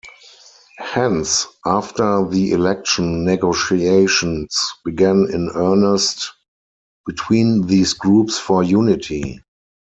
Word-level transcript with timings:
Hence 0.79 1.45
after 1.63 2.27
the 2.27 2.53
election 2.53 3.23
negotiations 3.23 4.57
began 4.83 5.27
in 5.31 5.51
earnest 5.53 6.31
between 7.05 7.67
these 7.67 7.93
groups 7.93 8.39
for 8.39 8.63
unity. 8.63 9.43